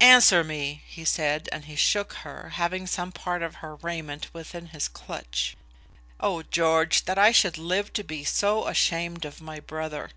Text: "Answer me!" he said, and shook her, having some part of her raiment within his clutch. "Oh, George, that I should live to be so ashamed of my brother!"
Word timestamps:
"Answer 0.00 0.42
me!" 0.42 0.82
he 0.84 1.04
said, 1.04 1.48
and 1.52 1.64
shook 1.78 2.12
her, 2.12 2.48
having 2.54 2.88
some 2.88 3.12
part 3.12 3.40
of 3.40 3.56
her 3.62 3.76
raiment 3.76 4.34
within 4.34 4.66
his 4.66 4.88
clutch. 4.88 5.56
"Oh, 6.18 6.42
George, 6.42 7.04
that 7.04 7.18
I 7.20 7.30
should 7.30 7.56
live 7.56 7.92
to 7.92 8.02
be 8.02 8.24
so 8.24 8.66
ashamed 8.66 9.24
of 9.24 9.40
my 9.40 9.60
brother!" 9.60 10.10